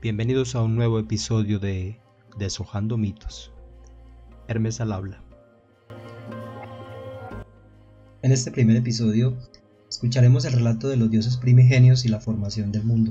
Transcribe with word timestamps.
Bienvenidos 0.00 0.54
a 0.54 0.62
un 0.62 0.76
nuevo 0.76 1.00
episodio 1.00 1.58
de 1.58 1.98
Deshojando 2.38 2.96
mitos. 2.96 3.50
Hermes 4.46 4.80
al 4.80 4.92
habla. 4.92 5.24
En 8.22 8.30
este 8.30 8.52
primer 8.52 8.76
episodio 8.76 9.36
escucharemos 9.88 10.44
el 10.44 10.52
relato 10.52 10.86
de 10.86 10.96
los 10.98 11.10
dioses 11.10 11.36
primigenios 11.36 12.04
y 12.04 12.08
la 12.10 12.20
formación 12.20 12.70
del 12.70 12.84
mundo. 12.84 13.10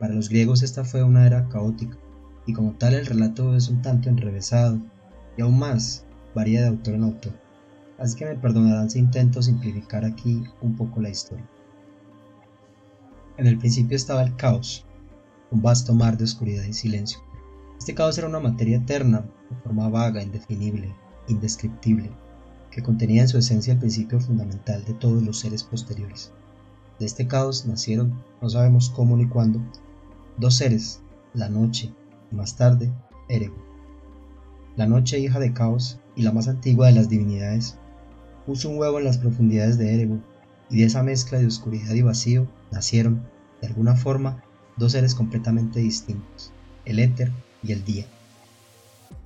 Para 0.00 0.14
los 0.14 0.28
griegos 0.28 0.64
esta 0.64 0.84
fue 0.84 1.04
una 1.04 1.24
era 1.24 1.48
caótica 1.48 1.96
y 2.44 2.54
como 2.54 2.72
tal 2.72 2.94
el 2.94 3.06
relato 3.06 3.54
es 3.54 3.68
un 3.68 3.80
tanto 3.80 4.08
enrevesado 4.08 4.80
y 5.36 5.42
aún 5.42 5.60
más 5.60 6.04
varía 6.34 6.62
de 6.62 6.68
autor 6.70 6.94
en 6.94 7.04
autor. 7.04 7.34
Así 7.98 8.16
que 8.16 8.24
me 8.24 8.34
perdonarán 8.34 8.90
si 8.90 8.98
intento 8.98 9.42
simplificar 9.42 10.04
aquí 10.04 10.42
un 10.60 10.74
poco 10.74 11.00
la 11.00 11.10
historia. 11.10 11.48
En 13.36 13.46
el 13.46 13.58
principio 13.58 13.94
estaba 13.94 14.24
el 14.24 14.34
caos, 14.34 14.84
un 15.50 15.62
vasto 15.62 15.94
mar 15.94 16.16
de 16.16 16.24
oscuridad 16.24 16.64
y 16.64 16.72
silencio. 16.72 17.20
Este 17.78 17.94
caos 17.94 18.18
era 18.18 18.28
una 18.28 18.40
materia 18.40 18.78
eterna, 18.78 19.24
de 19.50 19.56
forma 19.62 19.88
vaga, 19.88 20.22
indefinible, 20.22 20.94
indescriptible, 21.28 22.10
que 22.70 22.82
contenía 22.82 23.22
en 23.22 23.28
su 23.28 23.38
esencia 23.38 23.72
el 23.72 23.78
principio 23.78 24.20
fundamental 24.20 24.84
de 24.84 24.94
todos 24.94 25.22
los 25.22 25.38
seres 25.38 25.62
posteriores. 25.62 26.32
De 26.98 27.06
este 27.06 27.28
caos 27.28 27.66
nacieron, 27.66 28.22
no 28.42 28.50
sabemos 28.50 28.90
cómo 28.90 29.16
ni 29.16 29.28
cuándo, 29.28 29.60
dos 30.36 30.56
seres, 30.56 31.00
la 31.34 31.48
noche 31.48 31.94
y 32.30 32.34
más 32.34 32.56
tarde, 32.56 32.92
Erego. 33.28 33.56
La 34.76 34.86
noche, 34.86 35.18
hija 35.18 35.38
de 35.38 35.52
caos 35.52 36.00
y 36.16 36.22
la 36.22 36.32
más 36.32 36.48
antigua 36.48 36.86
de 36.86 36.92
las 36.92 37.08
divinidades, 37.08 37.78
puso 38.46 38.68
un 38.68 38.78
huevo 38.78 38.98
en 38.98 39.04
las 39.04 39.18
profundidades 39.18 39.78
de 39.78 39.94
Erego, 39.94 40.18
y 40.70 40.78
de 40.78 40.84
esa 40.84 41.02
mezcla 41.02 41.38
de 41.38 41.46
oscuridad 41.46 41.94
y 41.94 42.02
vacío 42.02 42.46
nacieron, 42.70 43.26
de 43.60 43.68
alguna 43.68 43.96
forma, 43.96 44.42
dos 44.78 44.92
seres 44.92 45.14
completamente 45.14 45.80
distintos, 45.80 46.52
el 46.84 46.98
éter 46.98 47.30
y 47.62 47.72
el 47.72 47.84
día. 47.84 48.06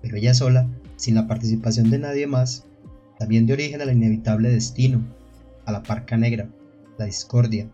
Pero 0.00 0.17
ella 0.17 0.34
sola, 0.34 0.67
sin 0.97 1.14
la 1.14 1.27
participación 1.27 1.91
de 1.91 1.98
nadie 1.98 2.27
más, 2.27 2.64
también 3.19 3.47
dio 3.47 3.55
origen 3.55 3.81
al 3.81 3.92
inevitable 3.92 4.50
destino, 4.50 5.00
a 5.64 5.72
la 5.72 5.83
parca 5.83 6.17
negra, 6.17 6.48
la 6.98 7.05
discordia, 7.05 7.69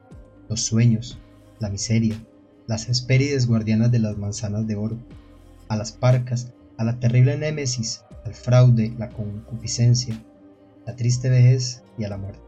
los 0.48 0.61
sueños, 0.61 1.19
la 1.59 1.70
miseria, 1.70 2.17
las 2.67 2.89
espérides 2.89 3.47
guardianas 3.47 3.91
de 3.91 3.98
las 3.98 4.17
manzanas 4.19 4.67
de 4.67 4.77
oro, 4.77 4.98
a 5.69 5.77
las 5.77 5.92
parcas, 5.92 6.53
a 6.77 6.85
la 6.85 7.01
terrible 7.01 7.37
némesis, 7.37 8.05
al 8.25 8.35
fraude, 8.35 8.95
la 8.98 9.09
concupiscencia, 9.09 10.23
la 10.87 10.97
triste 10.97 11.29
vejez 11.29 11.83
y 11.98 12.05
a 12.05 12.09
la 12.09 12.19
muerte. 12.19 12.41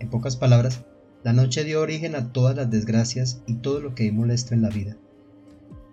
En 0.00 0.08
pocas 0.08 0.36
palabras, 0.36 0.82
la 1.24 1.32
noche 1.32 1.64
dio 1.64 1.80
origen 1.80 2.14
a 2.14 2.32
todas 2.32 2.54
las 2.54 2.70
desgracias 2.70 3.42
y 3.46 3.54
todo 3.54 3.80
lo 3.80 3.94
que 3.94 4.04
hay 4.04 4.12
molesto 4.12 4.54
en 4.54 4.62
la 4.62 4.68
vida. 4.68 4.96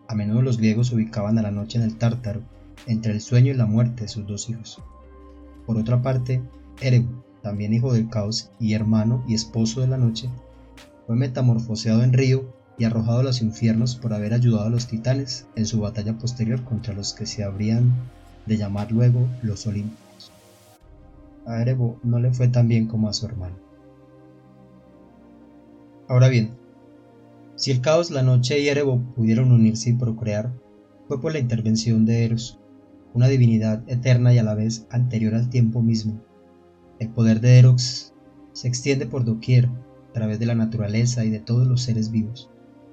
A 0.07 0.13
menudo 0.13 0.43
los 0.43 0.57
griegos 0.57 0.91
ubicaban 0.91 1.39
a 1.39 1.41
la 1.41 1.49
noche 1.49 1.79
en 1.79 1.83
el 1.83 1.97
Tártaro, 1.97 2.41
entre 2.85 3.11
el 3.11 3.21
sueño 3.21 3.51
y 3.51 3.55
la 3.55 3.65
muerte 3.65 4.03
de 4.03 4.07
sus 4.07 4.27
dos 4.27 4.49
hijos. 4.49 4.79
Por 5.65 5.77
otra 5.77 6.03
parte, 6.03 6.43
Erebo, 6.79 7.23
también 7.41 7.73
hijo 7.73 7.91
del 7.91 8.07
caos 8.09 8.51
y 8.59 8.73
hermano 8.73 9.23
y 9.27 9.33
esposo 9.33 9.81
de 9.81 9.87
la 9.87 9.97
noche, 9.97 10.29
fue 11.07 11.15
metamorfoseado 11.15 12.03
en 12.03 12.13
río 12.13 12.53
y 12.77 12.83
arrojado 12.83 13.19
a 13.19 13.23
los 13.23 13.41
infiernos 13.41 13.95
por 13.95 14.13
haber 14.13 14.33
ayudado 14.33 14.67
a 14.67 14.69
los 14.69 14.85
titanes 14.87 15.47
en 15.55 15.65
su 15.65 15.79
batalla 15.79 16.17
posterior 16.19 16.63
contra 16.63 16.93
los 16.93 17.13
que 17.13 17.25
se 17.25 17.43
habrían 17.43 17.93
de 18.45 18.57
llamar 18.57 18.91
luego 18.91 19.27
los 19.41 19.65
Olímpicos. 19.65 20.31
A 21.47 21.61
Erebo 21.61 21.99
no 22.03 22.19
le 22.19 22.31
fue 22.31 22.47
tan 22.47 22.67
bien 22.67 22.85
como 22.85 23.09
a 23.09 23.13
su 23.13 23.25
hermano. 23.25 23.64
Ahora 26.07 26.29
bien, 26.29 26.51
si 27.55 27.71
el 27.71 27.81
caos, 27.81 28.11
la 28.11 28.21
noche 28.21 28.59
y 28.59 28.67
Erebo 28.67 29.01
pudieron 29.15 29.51
unirse 29.51 29.89
y 29.89 29.93
procrear, 29.93 30.51
fue 31.07 31.21
por 31.21 31.33
la 31.33 31.39
intervención 31.39 32.05
de 32.05 32.25
Eros, 32.25 32.59
una 33.13 33.27
divinidad 33.27 33.81
eterna 33.87 34.33
y 34.33 34.37
a 34.37 34.43
la 34.43 34.55
vez 34.55 34.85
anterior 34.89 35.35
al 35.35 35.49
tiempo 35.49 35.81
mismo. 35.81 36.21
El 36.99 37.09
poder 37.09 37.39
de 37.39 37.57
Eros 37.57 38.13
se 38.53 38.67
extiende 38.67 39.05
por 39.05 39.25
doquier, 39.25 39.67
a 39.67 40.13
través 40.13 40.37
de 40.37 40.45
la 40.45 40.55
naturaleza 40.55 41.25
y 41.25 41.29
de 41.29 41.39
todos 41.39 41.67
los 41.67 41.81
seres 41.81 42.11
vivos. 42.11 42.49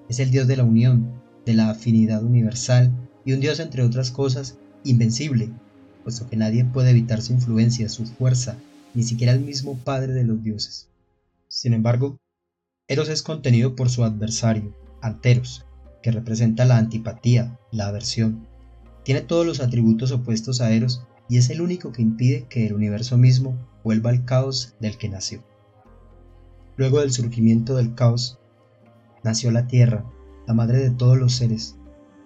Es 0.08 0.19
el 0.19 0.31
dios 0.31 0.47
de 0.47 0.56
la 0.56 0.64
unión, 0.64 1.12
de 1.44 1.54
la 1.54 1.70
afinidad 1.70 2.25
universal 2.25 2.92
y 3.25 3.32
un 3.32 3.41
dios, 3.41 3.60
entre 3.60 3.82
otras 3.82 4.10
cosas, 4.10 4.58
invencible, 4.84 5.50
puesto 6.03 6.28
que 6.28 6.37
nadie 6.37 6.64
puede 6.64 6.91
evitar 6.91 7.20
su 7.20 7.32
influencia, 7.32 7.88
su 7.88 8.06
fuerza, 8.06 8.56
ni 8.94 9.03
siquiera 9.03 9.32
el 9.32 9.41
mismo 9.41 9.76
Padre 9.84 10.14
de 10.14 10.25
los 10.25 10.42
dioses. 10.42 10.88
Sin 11.48 11.75
embargo, 11.75 12.19
Eros 12.88 13.09
es 13.09 13.22
contenido 13.22 13.76
por 13.76 13.91
su 13.91 14.03
adversario, 14.03 14.76
Anteros, 15.00 15.65
que 16.03 16.10
representa 16.10 16.65
la 16.65 16.78
antipatía, 16.78 17.59
la 17.70 17.87
aversión. 17.87 18.48
Tiene 19.04 19.20
todos 19.20 19.47
los 19.47 19.60
atributos 19.60 20.10
opuestos 20.10 20.60
a 20.60 20.72
Eros 20.72 21.06
y 21.28 21.38
es 21.38 21.48
el 21.50 21.60
único 21.60 21.93
que 21.93 22.03
impide 22.03 22.47
que 22.48 22.66
el 22.66 22.75
universo 22.75 23.16
mismo 23.16 23.56
vuelva 23.84 24.10
al 24.10 24.25
caos 24.25 24.75
del 24.81 24.98
que 24.98 25.09
nació. 25.09 25.44
Luego 26.76 27.00
del 27.00 27.12
surgimiento 27.12 27.76
del 27.76 27.94
caos, 27.94 28.41
nació 29.22 29.53
la 29.53 29.69
Tierra, 29.69 30.04
la 30.49 30.54
madre 30.54 30.78
de 30.78 30.91
todos 30.91 31.16
los 31.16 31.34
seres. 31.34 31.76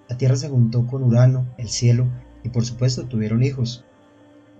La 0.08 0.16
Tierra 0.16 0.36
se 0.36 0.48
juntó 0.48 0.86
con 0.86 1.02
Urano, 1.02 1.46
el 1.58 1.68
cielo, 1.68 2.08
y 2.44 2.48
por 2.48 2.64
supuesto 2.64 3.06
tuvieron 3.06 3.42
hijos. 3.42 3.84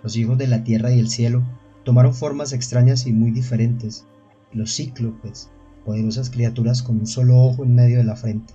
Los 0.03 0.17
hijos 0.17 0.37
de 0.37 0.47
la 0.47 0.63
Tierra 0.63 0.93
y 0.93 0.99
el 0.99 1.09
cielo 1.09 1.43
tomaron 1.84 2.15
formas 2.15 2.53
extrañas 2.53 3.07
y 3.07 3.13
muy 3.13 3.31
diferentes. 3.31 4.05
Los 4.53 4.75
cíclopes, 4.75 5.51
poderosas 5.87 6.29
criaturas 6.29 6.83
con 6.83 6.99
un 6.99 7.07
solo 7.07 7.39
ojo 7.39 7.65
en 7.65 7.77
medio 7.77 7.99
de 7.99 8.05
la 8.05 8.17
frente, 8.17 8.53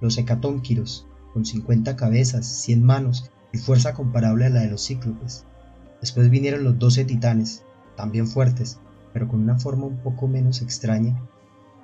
los 0.00 0.16
hecatónquiros, 0.16 1.06
con 1.34 1.44
50 1.44 1.94
cabezas, 1.96 2.46
100 2.46 2.82
manos 2.82 3.30
y 3.52 3.58
fuerza 3.58 3.92
comparable 3.92 4.46
a 4.46 4.50
la 4.50 4.62
de 4.62 4.70
los 4.70 4.86
cíclopes. 4.86 5.44
Después 6.00 6.30
vinieron 6.30 6.64
los 6.64 6.78
doce 6.78 7.04
titanes, 7.04 7.62
también 7.94 8.26
fuertes, 8.26 8.80
pero 9.12 9.28
con 9.28 9.40
una 9.40 9.58
forma 9.58 9.84
un 9.84 9.98
poco 9.98 10.26
menos 10.26 10.62
extraña 10.62 11.20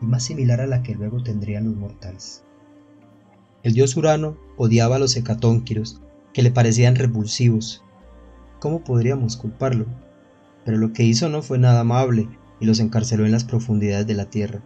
y 0.01 0.07
más 0.07 0.25
similar 0.25 0.63
a 0.63 0.67
la 0.67 0.83
que 0.83 0.95
luego 0.95 1.23
tendrían 1.23 1.67
los 1.67 1.77
mortales. 1.77 2.43
El 3.63 3.75
dios 3.75 3.97
Urano 3.97 4.39
odiaba 4.57 4.97
a 4.97 4.99
los 4.99 5.15
hecatónquiros, 5.17 6.01
que 6.33 6.43
le 6.43 6.51
parecían 6.51 6.97
repulsivos. 6.97 7.85
¿Cómo 8.59 8.83
podríamos 8.85 9.37
culparlo? 9.37 9.87
Pero 10.65 10.79
lo 10.79 10.93
que 10.93 11.03
hizo 11.03 11.29
no 11.29 11.43
fue 11.43 11.59
nada 11.59 11.81
amable 11.81 12.29
y 12.61 12.67
los 12.67 12.81
encarceló 12.81 13.27
en 13.27 13.33
las 13.33 13.45
profundidades 13.45 14.07
de 14.07 14.15
la 14.15 14.31
tierra. 14.31 14.63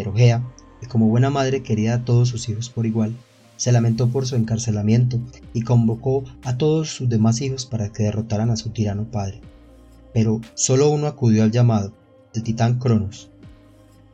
Pero 0.00 0.14
Gea, 0.14 0.42
que 0.80 0.86
como 0.86 1.08
buena 1.08 1.28
madre 1.28 1.62
quería 1.62 1.92
a 1.92 2.04
todos 2.06 2.30
sus 2.30 2.48
hijos 2.48 2.70
por 2.70 2.86
igual, 2.86 3.14
se 3.56 3.70
lamentó 3.70 4.08
por 4.08 4.26
su 4.26 4.34
encarcelamiento 4.34 5.18
y 5.52 5.60
convocó 5.60 6.24
a 6.42 6.56
todos 6.56 6.88
sus 6.88 7.10
demás 7.10 7.42
hijos 7.42 7.66
para 7.66 7.92
que 7.92 8.04
derrotaran 8.04 8.48
a 8.48 8.56
su 8.56 8.70
tirano 8.70 9.04
padre. 9.04 9.42
Pero 10.14 10.40
solo 10.54 10.88
uno 10.88 11.06
acudió 11.06 11.42
al 11.42 11.50
llamado, 11.50 11.92
el 12.32 12.42
titán 12.42 12.78
Cronos. 12.78 13.30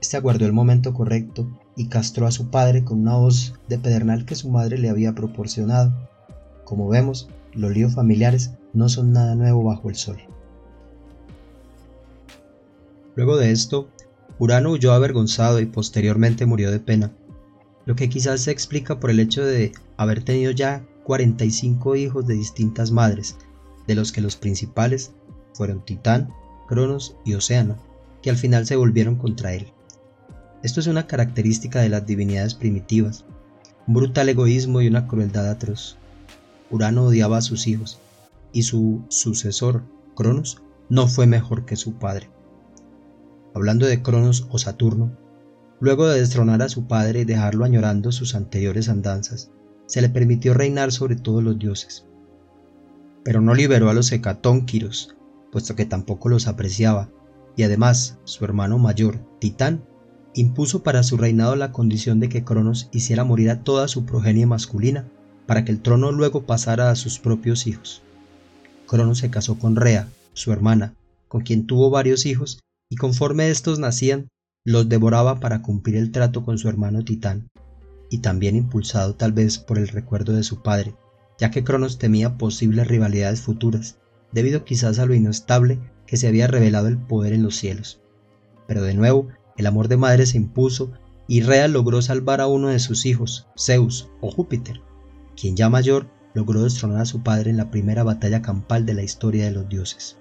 Este 0.00 0.16
aguardó 0.16 0.44
el 0.44 0.52
momento 0.52 0.92
correcto 0.92 1.46
y 1.76 1.86
castró 1.86 2.26
a 2.26 2.32
su 2.32 2.50
padre 2.50 2.82
con 2.82 3.02
una 3.02 3.16
hoz 3.16 3.54
de 3.68 3.78
pedernal 3.78 4.24
que 4.24 4.34
su 4.34 4.50
madre 4.50 4.78
le 4.78 4.88
había 4.90 5.14
proporcionado. 5.14 5.92
Como 6.64 6.88
vemos, 6.88 7.28
los 7.52 7.70
líos 7.70 7.94
familiares 7.94 8.54
no 8.72 8.88
son 8.88 9.12
nada 9.12 9.36
nuevo 9.36 9.62
bajo 9.62 9.88
el 9.88 9.94
sol. 9.94 10.18
Luego 13.14 13.36
de 13.36 13.52
esto, 13.52 13.88
Urano 14.38 14.72
huyó 14.72 14.92
avergonzado 14.92 15.60
y 15.60 15.66
posteriormente 15.66 16.44
murió 16.44 16.70
de 16.70 16.78
pena, 16.78 17.10
lo 17.86 17.96
que 17.96 18.10
quizás 18.10 18.42
se 18.42 18.50
explica 18.50 19.00
por 19.00 19.10
el 19.10 19.18
hecho 19.18 19.42
de 19.42 19.72
haber 19.96 20.22
tenido 20.22 20.50
ya 20.50 20.84
45 21.04 21.96
hijos 21.96 22.26
de 22.26 22.34
distintas 22.34 22.90
madres, 22.90 23.36
de 23.86 23.94
los 23.94 24.12
que 24.12 24.20
los 24.20 24.36
principales 24.36 25.12
fueron 25.54 25.82
Titán, 25.82 26.28
Cronos 26.68 27.16
y 27.24 27.32
Océano, 27.32 27.78
que 28.20 28.28
al 28.28 28.36
final 28.36 28.66
se 28.66 28.76
volvieron 28.76 29.16
contra 29.16 29.54
él. 29.54 29.72
Esto 30.62 30.80
es 30.80 30.86
una 30.86 31.06
característica 31.06 31.80
de 31.80 31.88
las 31.88 32.04
divinidades 32.04 32.54
primitivas, 32.54 33.24
un 33.86 33.94
brutal 33.94 34.28
egoísmo 34.28 34.82
y 34.82 34.88
una 34.88 35.06
crueldad 35.06 35.48
atroz. 35.48 35.96
Urano 36.70 37.04
odiaba 37.04 37.38
a 37.38 37.42
sus 37.42 37.66
hijos, 37.66 38.00
y 38.52 38.64
su 38.64 39.02
sucesor, 39.08 39.82
Cronos, 40.14 40.60
no 40.90 41.08
fue 41.08 41.26
mejor 41.26 41.64
que 41.64 41.76
su 41.76 41.94
padre 41.94 42.28
hablando 43.56 43.86
de 43.86 44.02
Cronos 44.02 44.46
o 44.50 44.58
Saturno, 44.58 45.16
luego 45.80 46.06
de 46.06 46.20
destronar 46.20 46.60
a 46.60 46.68
su 46.68 46.86
padre 46.86 47.20
y 47.20 47.24
dejarlo 47.24 47.64
añorando 47.64 48.12
sus 48.12 48.34
anteriores 48.34 48.90
andanzas, 48.90 49.50
se 49.86 50.02
le 50.02 50.10
permitió 50.10 50.52
reinar 50.52 50.92
sobre 50.92 51.16
todos 51.16 51.42
los 51.42 51.58
dioses. 51.58 52.04
Pero 53.24 53.40
no 53.40 53.54
liberó 53.54 53.88
a 53.88 53.94
los 53.94 54.12
hecatónquiros, 54.12 55.16
puesto 55.50 55.74
que 55.74 55.86
tampoco 55.86 56.28
los 56.28 56.48
apreciaba, 56.48 57.08
y 57.56 57.62
además 57.62 58.18
su 58.24 58.44
hermano 58.44 58.76
mayor, 58.76 59.20
Titán, 59.38 59.82
impuso 60.34 60.82
para 60.82 61.02
su 61.02 61.16
reinado 61.16 61.56
la 61.56 61.72
condición 61.72 62.20
de 62.20 62.28
que 62.28 62.44
Cronos 62.44 62.90
hiciera 62.92 63.24
morir 63.24 63.48
a 63.48 63.60
toda 63.60 63.88
su 63.88 64.04
progenie 64.04 64.44
masculina, 64.44 65.08
para 65.46 65.64
que 65.64 65.72
el 65.72 65.80
trono 65.80 66.12
luego 66.12 66.42
pasara 66.42 66.90
a 66.90 66.94
sus 66.94 67.18
propios 67.18 67.66
hijos. 67.66 68.02
Cronos 68.86 69.16
se 69.16 69.30
casó 69.30 69.58
con 69.58 69.76
Rea, 69.76 70.10
su 70.34 70.52
hermana, 70.52 70.92
con 71.28 71.40
quien 71.40 71.66
tuvo 71.66 71.88
varios 71.88 72.26
hijos 72.26 72.60
y 72.88 72.96
conforme 72.96 73.50
estos 73.50 73.78
nacían, 73.78 74.28
los 74.64 74.88
devoraba 74.88 75.40
para 75.40 75.62
cumplir 75.62 75.96
el 75.96 76.10
trato 76.10 76.44
con 76.44 76.58
su 76.58 76.68
hermano 76.68 77.04
Titán. 77.04 77.48
y 78.08 78.18
también 78.18 78.54
impulsado 78.54 79.16
tal 79.16 79.32
vez 79.32 79.58
por 79.58 79.78
el 79.78 79.88
recuerdo 79.88 80.32
de 80.32 80.44
su 80.44 80.62
padre, 80.62 80.94
ya 81.40 81.50
que 81.50 81.64
Cronos 81.64 81.98
temía 81.98 82.38
posibles 82.38 82.86
rivalidades 82.86 83.40
futuras, 83.40 83.98
debido 84.30 84.64
quizás 84.64 85.00
a 85.00 85.06
lo 85.06 85.14
inestable 85.14 85.80
que 86.06 86.16
se 86.16 86.28
había 86.28 86.46
revelado 86.46 86.86
el 86.86 86.98
poder 86.98 87.32
en 87.32 87.42
los 87.42 87.56
cielos. 87.56 88.00
Pero 88.68 88.82
de 88.82 88.94
nuevo, 88.94 89.28
el 89.56 89.66
amor 89.66 89.88
de 89.88 89.96
madre 89.96 90.26
se 90.26 90.36
impuso 90.36 90.92
y 91.26 91.40
Rea 91.40 91.66
logró 91.66 92.00
salvar 92.00 92.40
a 92.40 92.46
uno 92.46 92.68
de 92.68 92.78
sus 92.78 93.06
hijos, 93.06 93.48
Zeus 93.58 94.08
o 94.20 94.30
Júpiter, 94.30 94.80
quien 95.36 95.56
ya 95.56 95.68
mayor 95.68 96.08
logró 96.34 96.62
destronar 96.62 97.00
a 97.00 97.06
su 97.06 97.22
padre 97.22 97.50
en 97.50 97.56
la 97.56 97.70
primera 97.70 98.04
batalla 98.04 98.42
campal 98.42 98.86
de 98.86 98.94
la 98.94 99.02
historia 99.02 99.46
de 99.46 99.50
los 99.50 99.68
dioses. 99.68 100.16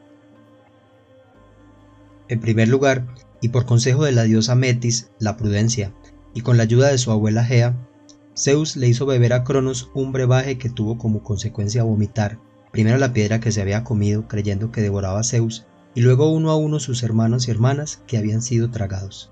En 2.27 2.39
primer 2.39 2.67
lugar, 2.67 3.07
y 3.41 3.49
por 3.49 3.65
consejo 3.65 4.03
de 4.03 4.11
la 4.11 4.23
diosa 4.23 4.55
Metis, 4.55 5.11
la 5.19 5.37
prudencia, 5.37 5.93
y 6.33 6.41
con 6.41 6.57
la 6.57 6.63
ayuda 6.63 6.89
de 6.89 6.97
su 6.97 7.11
abuela 7.11 7.45
Gea, 7.45 7.87
Zeus 8.35 8.75
le 8.75 8.87
hizo 8.87 9.05
beber 9.05 9.33
a 9.33 9.43
Cronos 9.43 9.91
un 9.93 10.11
brebaje 10.11 10.57
que 10.57 10.69
tuvo 10.69 10.97
como 10.97 11.23
consecuencia 11.23 11.83
vomitar, 11.83 12.39
primero 12.71 12.97
la 12.97 13.13
piedra 13.13 13.39
que 13.39 13.51
se 13.51 13.61
había 13.61 13.83
comido 13.83 14.27
creyendo 14.27 14.71
que 14.71 14.81
devoraba 14.81 15.19
a 15.19 15.23
Zeus, 15.23 15.65
y 15.93 16.01
luego 16.01 16.31
uno 16.31 16.51
a 16.51 16.57
uno 16.57 16.79
sus 16.79 17.03
hermanos 17.03 17.47
y 17.47 17.51
hermanas 17.51 18.01
que 18.07 18.17
habían 18.17 18.41
sido 18.41 18.69
tragados. 18.69 19.31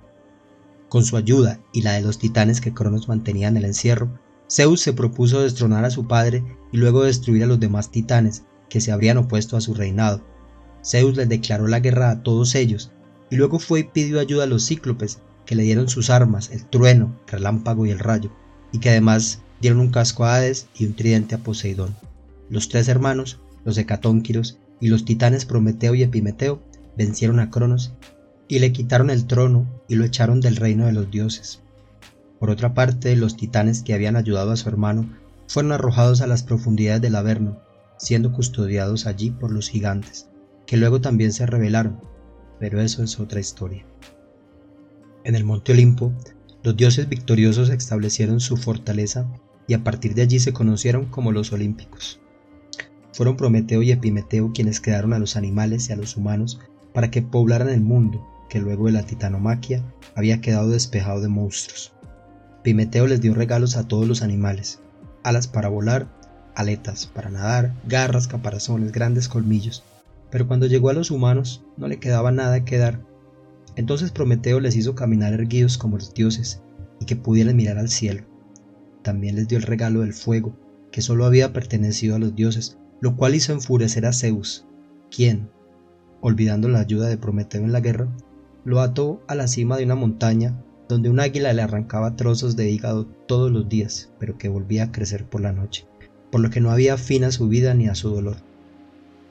Con 0.88 1.04
su 1.04 1.18
ayuda 1.18 1.60
y 1.74 1.82
la 1.82 1.94
de 1.94 2.02
los 2.02 2.20
titanes 2.20 2.62
que 2.62 2.74
Cronos 2.74 3.10
mantenía 3.10 3.48
en 3.48 3.58
el 3.58 3.66
encierro, 3.66 4.20
Zeus 4.50 4.82
se 4.82 4.94
propuso 4.94 5.42
destronar 5.42 5.84
a 5.84 5.90
su 5.90 6.08
padre 6.08 6.44
y 6.72 6.78
luego 6.78 7.04
destruir 7.04 7.44
a 7.44 7.48
los 7.48 7.60
demás 7.60 7.90
titanes 7.90 8.44
que 8.70 8.80
se 8.80 8.92
habrían 8.92 9.18
opuesto 9.18 9.58
a 9.58 9.62
su 9.62 9.74
reinado. 9.74 10.24
Zeus 10.84 11.16
les 11.16 11.30
declaró 11.30 11.68
la 11.68 11.80
guerra 11.80 12.12
a 12.12 12.24
todos 12.24 12.56
ellos 12.56 12.92
y 13.30 13.36
luego 13.36 13.60
fue 13.60 13.82
y 13.82 13.84
pidió 13.84 14.20
ayuda 14.20 14.44
a 14.44 14.48
los 14.48 14.68
cíclopes 14.68 15.20
que 15.46 15.56
le 15.56 15.64
dieron 15.64 15.90
sus 15.90 16.10
armas, 16.10 16.52
el 16.52 16.66
trueno, 16.66 17.20
el 17.26 17.32
relámpago 17.32 17.86
y 17.86 17.92
el 17.92 18.00
rayo, 18.00 18.32
y 18.72 18.80
que 18.80 18.90
además 18.90 19.42
dieron 19.62 19.80
un 19.80 19.92
casco 19.92 20.26
a 20.26 20.36
Hades 20.36 20.68
y 20.76 20.86
un 20.86 20.94
tridente 20.94 21.36
a 21.36 21.40
Poseidón. 21.40 21.96
Los 22.50 22.70
tres 22.70 22.88
hermanos, 22.88 23.40
los 23.66 23.78
hecatónquiros 23.78 24.60
y 24.80 24.88
los 24.90 25.06
titanes 25.06 25.46
Prometeo 25.46 25.96
y 25.96 26.04
Epimeteo 26.04 26.62
vencieron 26.98 27.40
a 27.40 27.50
Cronos 27.50 27.94
y 28.48 28.60
le 28.60 28.72
quitaron 28.72 29.10
el 29.10 29.26
trono 29.26 29.66
y 29.88 29.96
lo 29.96 30.06
echaron 30.06 30.42
del 30.42 30.58
reino 30.58 30.86
de 30.86 30.94
los 30.94 31.10
dioses. 31.10 31.62
Por 32.40 32.50
otra 32.50 32.74
parte, 32.74 33.16
los 33.16 33.38
titanes 33.38 33.84
que 33.84 33.94
habían 33.94 34.16
ayudado 34.16 34.52
a 34.52 34.58
su 34.58 34.68
hermano 34.68 35.10
fueron 35.48 35.72
arrojados 35.72 36.22
a 36.22 36.28
las 36.28 36.44
profundidades 36.44 37.02
del 37.02 37.16
Averno, 37.16 37.60
siendo 37.98 38.34
custodiados 38.34 39.06
allí 39.06 39.32
por 39.32 39.52
los 39.52 39.70
gigantes, 39.70 40.28
que 40.66 40.78
luego 40.78 41.02
también 41.02 41.34
se 41.34 41.46
rebelaron, 41.46 42.00
pero 42.60 42.82
eso 42.82 43.04
es 43.04 43.20
otra 43.20 43.40
historia. 43.40 43.86
En 45.24 45.36
el 45.36 45.44
monte 45.44 45.72
Olimpo, 45.72 46.14
los 46.64 46.76
dioses 46.76 47.10
victoriosos 47.10 47.70
establecieron 47.70 48.40
su 48.40 48.58
fortaleza 48.58 49.28
y 49.68 49.74
a 49.74 49.84
partir 49.84 50.16
de 50.16 50.22
allí 50.22 50.40
se 50.40 50.54
conocieron 50.54 51.06
como 51.06 51.32
los 51.32 51.52
olímpicos. 51.52 52.20
Fueron 53.14 53.38
Prometeo 53.38 53.82
y 53.82 53.92
Epimeteo 53.92 54.52
quienes 54.54 54.80
quedaron 54.80 55.14
a 55.14 55.20
los 55.20 55.36
animales 55.36 55.90
y 55.90 55.94
a 55.94 55.96
los 55.96 56.18
humanos 56.18 56.60
para 56.94 57.12
que 57.12 57.22
poblaran 57.22 57.70
el 57.70 57.82
mundo 57.82 58.28
que 58.50 58.60
luego 58.60 58.88
de 58.88 58.94
la 58.94 59.04
titanomaquia 59.04 59.84
había 60.16 60.42
quedado 60.42 60.70
despejado 60.70 61.22
de 61.22 61.28
monstruos. 61.28 61.94
Pimeteo 62.64 63.08
les 63.08 63.22
dio 63.22 63.34
regalos 63.34 63.76
a 63.76 63.88
todos 63.88 64.08
los 64.08 64.22
animales, 64.22 64.80
alas 65.24 65.48
para 65.48 65.70
volar, 65.70 66.08
aletas 66.56 67.08
para 67.08 67.30
nadar, 67.30 67.74
garras, 67.88 68.28
caparazones, 68.28 68.92
grandes 68.92 69.28
colmillos, 69.28 69.84
pero 70.34 70.48
cuando 70.48 70.66
llegó 70.66 70.90
a 70.90 70.94
los 70.94 71.12
humanos 71.12 71.64
no 71.78 71.88
le 71.88 72.00
quedaba 72.00 72.32
nada 72.32 72.66
que 72.66 72.80
dar. 72.80 73.06
Entonces 73.76 74.10
Prometeo 74.10 74.60
les 74.60 74.76
hizo 74.76 74.96
caminar 74.96 75.32
erguidos 75.32 75.78
como 75.78 75.98
los 75.98 76.16
dioses 76.16 76.64
y 77.00 77.06
que 77.06 77.16
pudieran 77.16 77.56
mirar 77.56 77.78
al 77.78 77.90
cielo. 77.90 78.24
También 79.04 79.36
les 79.36 79.48
dio 79.48 79.60
el 79.60 79.64
regalo 79.64 80.02
del 80.02 80.14
fuego, 80.14 80.58
que 80.92 81.04
solo 81.04 81.26
había 81.26 81.54
pertenecido 81.54 82.16
a 82.16 82.20
los 82.20 82.34
dioses, 82.34 82.80
lo 83.00 83.16
cual 83.16 83.36
hizo 83.36 83.54
enfurecer 83.54 84.08
a 84.08 84.12
Zeus, 84.12 84.66
quien, 85.16 85.52
olvidando 86.20 86.68
la 86.68 86.80
ayuda 86.80 87.10
de 87.10 87.18
Prometeo 87.20 87.64
en 87.64 87.72
la 87.72 87.82
guerra, 87.82 88.10
lo 88.66 88.82
ató 88.82 89.22
a 89.28 89.36
la 89.36 89.48
cima 89.48 89.78
de 89.78 89.84
una 89.84 89.94
montaña 89.94 90.60
donde 90.90 91.12
un 91.12 91.20
águila 91.20 91.54
le 91.54 91.62
arrancaba 91.62 92.16
trozos 92.16 92.56
de 92.56 92.72
hígado 92.72 93.06
todos 93.06 93.52
los 93.52 93.70
días, 93.70 94.12
pero 94.20 94.40
que 94.40 94.50
volvía 94.50 94.86
a 94.86 94.92
crecer 94.92 95.30
por 95.30 95.42
la 95.42 95.54
noche, 95.54 95.86
por 96.32 96.42
lo 96.42 96.50
que 96.50 96.60
no 96.60 96.72
había 96.72 96.98
fin 96.98 97.24
a 97.24 97.32
su 97.32 97.48
vida 97.50 97.76
ni 97.76 97.88
a 97.88 97.94
su 97.94 98.10
dolor. 98.10 98.38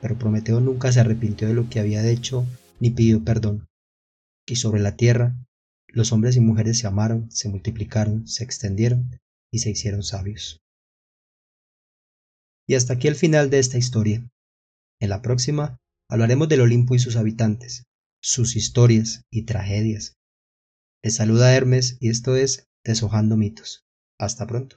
Pero 0.03 0.19
Prometeo 0.19 0.59
nunca 0.59 0.91
se 0.91 0.99
arrepintió 0.99 1.47
de 1.47 1.53
lo 1.53 1.69
que 1.69 1.79
había 1.79 2.05
hecho 2.05 2.45
ni 2.81 2.89
pidió 2.89 3.23
perdón. 3.23 3.69
Y 4.45 4.57
sobre 4.57 4.81
la 4.81 4.97
tierra, 4.97 5.33
los 5.87 6.11
hombres 6.11 6.35
y 6.35 6.41
mujeres 6.41 6.77
se 6.77 6.87
amaron, 6.87 7.31
se 7.31 7.47
multiplicaron, 7.47 8.27
se 8.27 8.43
extendieron 8.43 9.21
y 9.49 9.59
se 9.59 9.69
hicieron 9.69 10.03
sabios. 10.03 10.59
Y 12.67 12.75
hasta 12.75 12.95
aquí 12.95 13.07
el 13.07 13.15
final 13.15 13.49
de 13.49 13.59
esta 13.59 13.77
historia. 13.77 14.29
En 14.99 15.07
la 15.07 15.21
próxima 15.21 15.77
hablaremos 16.09 16.49
del 16.49 16.59
Olimpo 16.59 16.95
y 16.95 16.99
sus 16.99 17.15
habitantes, 17.15 17.85
sus 18.21 18.57
historias 18.57 19.21
y 19.31 19.43
tragedias, 19.43 20.17
les 21.01 21.15
saluda 21.15 21.55
Hermes 21.55 21.95
y 22.01 22.09
esto 22.09 22.35
es 22.35 22.67
Deshojando 22.83 23.37
mitos. 23.37 23.85
Hasta 24.19 24.47
pronto. 24.47 24.75